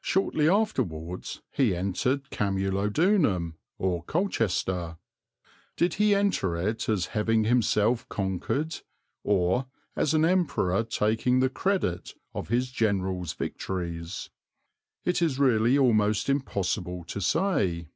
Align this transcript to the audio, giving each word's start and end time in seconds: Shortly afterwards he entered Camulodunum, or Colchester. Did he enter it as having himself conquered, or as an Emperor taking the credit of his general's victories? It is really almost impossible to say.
Shortly 0.00 0.48
afterwards 0.48 1.42
he 1.52 1.76
entered 1.76 2.30
Camulodunum, 2.30 3.54
or 3.78 4.02
Colchester. 4.02 4.96
Did 5.76 5.94
he 5.94 6.12
enter 6.12 6.56
it 6.56 6.88
as 6.88 7.06
having 7.14 7.44
himself 7.44 8.08
conquered, 8.08 8.80
or 9.22 9.66
as 9.94 10.12
an 10.12 10.24
Emperor 10.24 10.82
taking 10.82 11.38
the 11.38 11.48
credit 11.50 12.14
of 12.34 12.48
his 12.48 12.72
general's 12.72 13.32
victories? 13.34 14.28
It 15.04 15.22
is 15.22 15.38
really 15.38 15.78
almost 15.78 16.28
impossible 16.28 17.04
to 17.04 17.20
say. 17.20 17.90